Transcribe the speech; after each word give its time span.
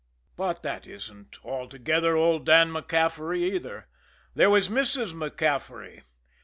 But 0.35 0.63
that 0.63 0.87
isn't 0.87 1.37
altogether 1.45 2.15
old 2.15 2.43
Dan 2.47 2.71
MacCaffery, 2.71 3.41
either 3.53 3.87
there 4.33 4.49
was 4.49 4.67
Mrs. 4.67 5.13
MacCaffery. 5.13 6.01